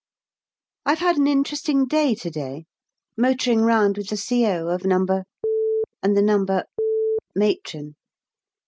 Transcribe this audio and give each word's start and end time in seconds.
I've 0.83 0.97
had 0.97 1.17
an 1.17 1.27
interesting 1.27 1.85
day 1.85 2.15
to 2.15 2.31
day, 2.31 2.65
motoring 3.15 3.61
round 3.61 3.97
with 3.99 4.09
the 4.09 4.17
C.O. 4.17 4.67
of 4.69 4.83
No. 4.83 5.05
and 6.01 6.17
the 6.17 6.23
No. 6.23 6.43
Matron. 7.35 7.95